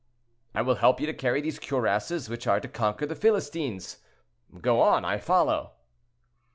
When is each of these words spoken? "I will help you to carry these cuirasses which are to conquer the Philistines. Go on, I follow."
"I 0.55 0.63
will 0.63 0.77
help 0.81 0.99
you 0.99 1.05
to 1.05 1.13
carry 1.13 1.41
these 1.41 1.59
cuirasses 1.59 2.27
which 2.27 2.47
are 2.47 2.59
to 2.59 2.67
conquer 2.67 3.05
the 3.05 3.13
Philistines. 3.13 3.97
Go 4.61 4.81
on, 4.81 5.05
I 5.05 5.19
follow." 5.19 5.73